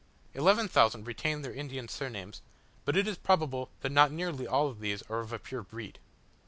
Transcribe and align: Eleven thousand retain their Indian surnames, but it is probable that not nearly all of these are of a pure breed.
Eleven 0.33 0.67
thousand 0.67 1.05
retain 1.05 1.43
their 1.43 1.53
Indian 1.53 1.87
surnames, 1.87 2.41
but 2.85 2.97
it 2.97 3.07
is 3.07 3.19
probable 3.19 3.69
that 3.81 3.91
not 3.91 4.11
nearly 4.11 4.47
all 4.47 4.67
of 4.67 4.79
these 4.79 5.03
are 5.11 5.19
of 5.19 5.31
a 5.31 5.37
pure 5.37 5.61
breed. 5.61 5.99